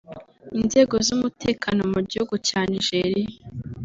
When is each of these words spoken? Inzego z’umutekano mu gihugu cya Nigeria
Inzego 0.59 0.95
z’umutekano 1.07 1.81
mu 1.93 1.99
gihugu 2.09 2.35
cya 2.47 2.59
Nigeria 2.71 3.29